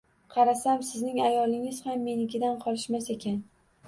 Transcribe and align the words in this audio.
Qarasam, 0.35 0.79
sizning 0.87 1.19
ayolingiz 1.25 1.81
ham 1.89 2.01
menikidan 2.05 2.57
qolishmas 2.65 3.11
ekan. 3.17 3.37